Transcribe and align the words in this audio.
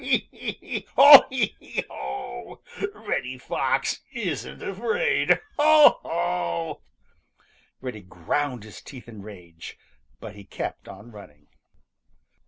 Hee, 0.01 0.27
hee, 0.31 0.51
hee! 0.53 0.87
Ho, 0.95 1.11
ha, 1.19 1.27
hee, 1.29 1.83
ho! 1.87 2.59
Reddy 3.07 3.37
Fox 3.37 3.99
isn't 4.13 4.63
afraid! 4.63 5.39
Ho, 5.59 5.99
ho!" 6.01 6.81
Reddy 7.81 8.01
ground 8.01 8.63
his 8.63 8.81
teeth 8.81 9.07
in 9.07 9.21
rage, 9.21 9.77
but 10.19 10.33
he 10.35 10.43
kept 10.43 10.87
on 10.87 11.11
running. 11.11 11.49